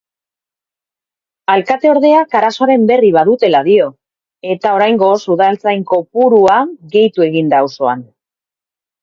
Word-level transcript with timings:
Alkate-ordeak 1.55 2.33
arazoaren 2.39 2.87
berri 2.91 3.11
badutela 3.17 3.61
dio 3.67 3.91
eta 4.55 4.73
oraingoz 4.79 5.13
udaltzain 5.37 5.85
kopurua 5.93 6.57
gehitu 6.97 7.29
egin 7.29 7.55
da 7.55 7.63
auzoan. 7.69 8.05